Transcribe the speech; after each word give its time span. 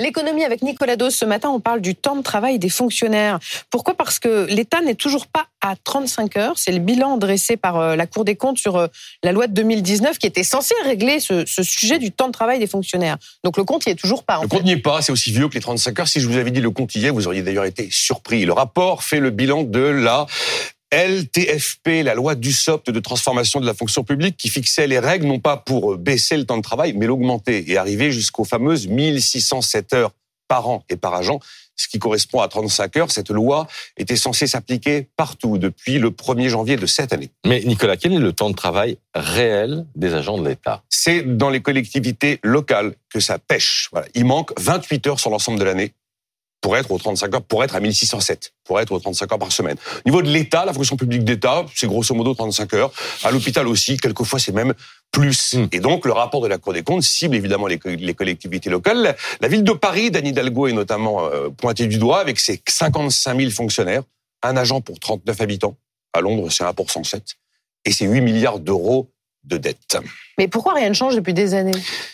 L'économie 0.00 0.44
avec 0.44 0.62
Nicolas 0.62 0.96
Dos. 0.96 1.10
Ce 1.10 1.24
matin, 1.24 1.50
on 1.50 1.60
parle 1.60 1.80
du 1.80 1.94
temps 1.94 2.16
de 2.16 2.22
travail 2.22 2.58
des 2.58 2.68
fonctionnaires. 2.68 3.38
Pourquoi? 3.70 3.94
Parce 3.94 4.18
que 4.18 4.44
l'État 4.46 4.80
n'est 4.80 4.96
toujours 4.96 5.28
pas 5.28 5.46
à 5.60 5.76
35 5.76 6.36
heures. 6.36 6.58
C'est 6.58 6.72
le 6.72 6.80
bilan 6.80 7.16
dressé 7.16 7.56
par 7.56 7.78
euh, 7.78 7.94
la 7.94 8.08
Cour 8.08 8.24
des 8.24 8.34
comptes 8.34 8.58
sur 8.58 8.74
euh, 8.74 8.88
la 9.22 9.30
loi 9.30 9.46
de 9.46 9.52
2019 9.52 10.18
qui 10.18 10.26
était 10.26 10.42
censée 10.42 10.74
régler 10.82 11.20
ce, 11.20 11.44
sujet 11.46 12.00
du 12.00 12.10
temps 12.10 12.26
de 12.26 12.32
travail 12.32 12.58
des 12.58 12.66
fonctionnaires. 12.66 13.18
Donc 13.44 13.56
le 13.56 13.62
compte 13.62 13.86
n'y 13.86 13.92
est 13.92 13.96
toujours 13.96 14.24
pas. 14.24 14.40
le 14.42 14.48
compte 14.48 14.64
n'y 14.64 14.72
est 14.72 14.78
pas. 14.78 15.00
C'est 15.00 15.12
aussi 15.12 15.30
vieux 15.30 15.48
que 15.48 15.54
les 15.54 15.60
35 15.60 16.00
heures. 16.00 16.08
Si 16.08 16.18
je 16.18 16.28
vous 16.28 16.38
avais 16.38 16.50
dit 16.50 16.60
le 16.60 16.72
compte 16.72 16.92
y 16.96 17.06
est, 17.06 17.10
vous 17.10 17.28
auriez 17.28 17.42
d'ailleurs 17.42 17.64
été 17.64 17.88
surpris. 17.92 18.44
Le 18.44 18.52
rapport 18.52 19.04
fait 19.04 19.20
le 19.20 19.30
bilan 19.30 19.62
de 19.62 19.78
la 19.78 20.26
LTFP, 20.94 22.04
la 22.04 22.14
loi 22.14 22.36
du 22.36 22.52
SOPT 22.52 22.90
de 22.90 23.00
transformation 23.00 23.60
de 23.60 23.66
la 23.66 23.74
fonction 23.74 24.04
publique, 24.04 24.36
qui 24.36 24.48
fixait 24.48 24.86
les 24.86 25.00
règles 25.00 25.26
non 25.26 25.40
pas 25.40 25.56
pour 25.56 25.96
baisser 25.98 26.36
le 26.36 26.44
temps 26.44 26.56
de 26.56 26.62
travail, 26.62 26.92
mais 26.92 27.06
l'augmenter 27.06 27.64
et 27.68 27.76
arriver 27.76 28.12
jusqu'aux 28.12 28.44
fameuses 28.44 28.86
1607 28.86 29.92
heures 29.92 30.12
par 30.46 30.68
an 30.68 30.84
et 30.88 30.96
par 30.96 31.14
agent, 31.14 31.40
ce 31.74 31.88
qui 31.88 31.98
correspond 31.98 32.40
à 32.40 32.48
35 32.48 32.96
heures. 32.96 33.10
Cette 33.10 33.30
loi 33.30 33.66
était 33.96 34.14
censée 34.14 34.46
s'appliquer 34.46 35.08
partout 35.16 35.58
depuis 35.58 35.98
le 35.98 36.10
1er 36.10 36.48
janvier 36.48 36.76
de 36.76 36.86
cette 36.86 37.12
année. 37.12 37.30
Mais 37.44 37.60
Nicolas, 37.64 37.96
quel 37.96 38.12
est 38.12 38.18
le 38.18 38.32
temps 38.32 38.50
de 38.50 38.54
travail 38.54 38.98
réel 39.16 39.86
des 39.96 40.14
agents 40.14 40.38
de 40.38 40.48
l'État? 40.48 40.84
C'est 40.88 41.22
dans 41.22 41.50
les 41.50 41.60
collectivités 41.60 42.38
locales 42.44 42.94
que 43.12 43.18
ça 43.18 43.40
pêche. 43.40 43.90
Il 44.14 44.26
manque 44.26 44.52
28 44.60 45.06
heures 45.08 45.18
sur 45.18 45.30
l'ensemble 45.30 45.58
de 45.58 45.64
l'année 45.64 45.92
pour 46.64 46.78
être 46.78 46.90
aux 46.90 46.98
35 46.98 47.34
heures, 47.34 47.42
pour 47.42 47.62
être 47.62 47.76
à 47.76 47.80
1607, 47.80 48.54
pour 48.64 48.80
être 48.80 48.90
aux 48.90 48.98
35 48.98 49.30
heures 49.30 49.38
par 49.38 49.52
semaine. 49.52 49.76
Au 49.98 50.08
niveau 50.08 50.22
de 50.22 50.30
l'État, 50.30 50.64
la 50.64 50.72
fonction 50.72 50.96
publique 50.96 51.22
d'État, 51.22 51.66
c'est 51.74 51.86
grosso 51.86 52.14
modo 52.14 52.32
35 52.32 52.72
heures. 52.72 52.90
À 53.22 53.30
l'hôpital 53.30 53.68
aussi, 53.68 53.98
quelquefois 53.98 54.38
c'est 54.38 54.52
même 54.52 54.72
plus. 55.10 55.56
Hmm. 55.56 55.66
Et 55.72 55.80
donc, 55.80 56.06
le 56.06 56.12
rapport 56.12 56.40
de 56.40 56.48
la 56.48 56.56
Cour 56.56 56.72
des 56.72 56.82
comptes 56.82 57.02
cible 57.02 57.36
évidemment 57.36 57.66
les, 57.66 57.78
collectivités 58.14 58.70
locales. 58.70 59.14
La, 59.42 59.48
ville 59.48 59.62
de 59.62 59.72
Paris, 59.72 60.10
d'Anne 60.10 60.26
Hidalgo 60.26 60.66
est 60.66 60.72
notamment 60.72 61.26
euh, 61.26 61.50
pointée 61.50 61.86
du 61.86 61.98
doigt 61.98 62.20
avec 62.20 62.40
ses 62.40 62.62
55 62.66 63.38
000 63.38 63.50
fonctionnaires, 63.50 64.02
un 64.42 64.56
agent 64.56 64.80
pour 64.80 64.98
39 64.98 65.38
habitants. 65.42 65.76
À 66.14 66.22
Londres, 66.22 66.50
c'est 66.50 66.64
1 66.64 66.72
pour 66.72 66.90
107. 66.90 67.34
Et 67.84 67.92
c'est 67.92 68.06
8 68.06 68.22
milliards 68.22 68.58
d'euros 68.58 69.12
de 69.44 69.56
dette. 69.56 69.98
Mais 70.38 70.48
pourquoi 70.48 70.74
rien 70.74 70.88
ne 70.88 70.94
change 70.94 71.14
depuis 71.14 71.34
des 71.34 71.54
années? 71.54 71.72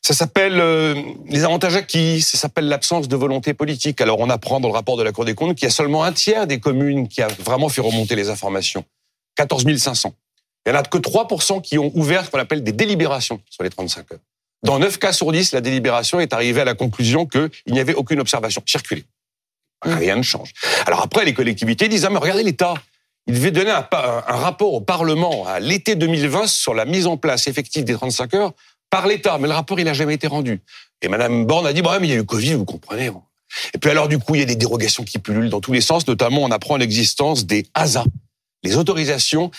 Ça 0.00 0.14
s'appelle 0.14 0.60
euh, 0.60 0.94
les 1.28 1.44
avantages 1.44 1.76
acquis, 1.76 2.20
ça 2.20 2.36
s'appelle 2.36 2.68
l'absence 2.68 3.08
de 3.08 3.16
volonté 3.16 3.54
politique. 3.54 4.00
Alors 4.00 4.18
on 4.20 4.28
apprend 4.30 4.60
dans 4.60 4.68
le 4.68 4.74
rapport 4.74 4.96
de 4.96 5.02
la 5.02 5.12
Cour 5.12 5.24
des 5.24 5.34
comptes 5.34 5.56
qu'il 5.56 5.64
y 5.64 5.70
a 5.70 5.74
seulement 5.74 6.04
un 6.04 6.12
tiers 6.12 6.46
des 6.46 6.60
communes 6.60 7.08
qui 7.08 7.22
a 7.22 7.28
vraiment 7.28 7.68
fait 7.68 7.80
remonter 7.80 8.16
les 8.16 8.28
informations. 8.28 8.84
14 9.36 9.64
500. 9.76 10.12
Il 10.66 10.72
n'y 10.72 10.78
en 10.78 10.80
a 10.80 10.84
que 10.84 10.98
3% 10.98 11.62
qui 11.62 11.78
ont 11.78 11.90
ouvert 11.94 12.24
ce 12.24 12.30
qu'on 12.30 12.38
appelle 12.38 12.62
des 12.62 12.72
délibérations 12.72 13.40
sur 13.50 13.64
les 13.64 13.70
35 13.70 14.12
heures. 14.12 14.18
Dans 14.62 14.78
9 14.78 14.98
cas 14.98 15.12
sur 15.12 15.32
10, 15.32 15.52
la 15.52 15.60
délibération 15.60 16.20
est 16.20 16.32
arrivée 16.32 16.60
à 16.60 16.64
la 16.64 16.74
conclusion 16.74 17.26
qu'il 17.26 17.50
n'y 17.68 17.80
avait 17.80 17.94
aucune 17.94 18.20
observation. 18.20 18.62
Circuler. 18.66 19.04
Rien 19.84 20.14
ne 20.14 20.22
change. 20.22 20.52
Alors 20.86 21.02
après, 21.02 21.24
les 21.24 21.34
collectivités 21.34 21.88
disent, 21.88 22.04
ah 22.04 22.10
mais 22.10 22.18
regardez 22.18 22.44
l'État, 22.44 22.74
il 23.26 23.34
devait 23.34 23.50
donner 23.50 23.70
un, 23.70 23.86
rapport 23.90 24.72
au 24.72 24.80
Parlement 24.80 25.46
à 25.46 25.60
l'été 25.60 25.94
2020 25.94 26.46
sur 26.46 26.74
la 26.74 26.84
mise 26.84 27.06
en 27.06 27.16
place 27.16 27.46
effective 27.46 27.84
des 27.84 27.94
35 27.94 28.34
heures 28.34 28.52
par 28.90 29.06
l'État, 29.06 29.38
mais 29.38 29.48
le 29.48 29.54
rapport, 29.54 29.78
il 29.78 29.84
n'a 29.84 29.94
jamais 29.94 30.14
été 30.14 30.26
rendu. 30.26 30.60
Et 31.00 31.08
Madame 31.08 31.46
Borne 31.46 31.66
a 31.66 31.72
dit, 31.72 31.82
bah, 31.82 31.98
mais 32.00 32.08
il 32.08 32.10
y 32.10 32.14
a 32.14 32.18
eu 32.18 32.24
Covid, 32.24 32.54
vous 32.54 32.64
comprenez. 32.64 33.10
Et 33.74 33.78
puis 33.78 33.90
alors, 33.90 34.08
du 34.08 34.18
coup, 34.18 34.34
il 34.34 34.40
y 34.40 34.42
a 34.42 34.46
des 34.46 34.56
dérogations 34.56 35.04
qui 35.04 35.18
pullulent 35.18 35.50
dans 35.50 35.60
tous 35.60 35.72
les 35.72 35.80
sens, 35.80 36.06
notamment 36.06 36.42
on 36.42 36.50
apprend 36.50 36.76
l'existence 36.76 37.46
des 37.46 37.66
ASA, 37.74 38.04
les 38.62 38.76
autorisations 38.76 39.50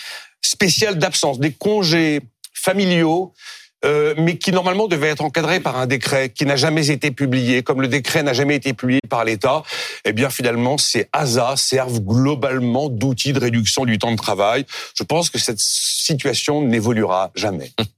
spéciales 0.42 1.00
d'absence, 1.00 1.40
des 1.40 1.52
congés 1.52 2.22
familiaux, 2.54 3.34
euh, 3.86 4.14
mais 4.18 4.38
qui 4.38 4.52
normalement 4.52 4.88
devaient 4.88 5.10
être 5.10 5.24
encadrés 5.24 5.60
par 5.60 5.78
un 5.78 5.88
décret 5.88 6.30
qui 6.30 6.46
n'a 6.46 6.56
jamais 6.56 6.90
été 6.90 7.12
publié. 7.12 7.64
Comme 7.64 7.82
le 7.82 7.88
décret 7.88 8.24
n'a 8.24 8.34
jamais 8.34 8.56
été 8.56 8.74
publié 8.74 9.02
par 9.10 9.26
l'État, 9.26 9.64
eh 10.06 10.14
bien 10.14 10.30
finalement, 10.30 10.78
ces 10.78 11.08
ASA 11.14 11.56
servent 11.58 12.00
globalement 12.00 12.90
d'outils 12.90 13.34
de 13.34 13.40
réduction 13.40 13.86
du 13.86 13.98
temps 13.98 14.12
de 14.12 14.18
travail. 14.18 14.66
Je 14.98 15.04
pense 15.04 15.30
que 15.30 15.40
cette 15.40 15.60
situation 15.60 16.62
n'évoluera 16.62 17.32
jamais. 17.36 17.72